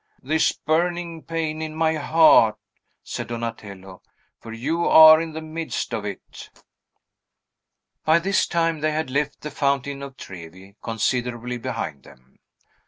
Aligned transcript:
"This 0.23 0.51
burning 0.51 1.21
pain 1.21 1.61
in 1.61 1.75
my 1.75 1.93
heart," 1.93 2.55
said 3.03 3.27
Donatello; 3.27 4.01
"for 4.39 4.51
you 4.51 4.87
are 4.87 5.21
in 5.21 5.33
the 5.33 5.43
midst 5.43 5.93
of 5.93 6.05
it." 6.05 6.49
By 8.03 8.17
this 8.17 8.47
time, 8.47 8.79
they 8.79 8.93
had 8.93 9.11
left 9.11 9.41
the 9.41 9.51
Fountain 9.51 10.01
of 10.01 10.17
Trevi 10.17 10.75
considerably 10.81 11.59
behind 11.59 12.01
them. 12.01 12.39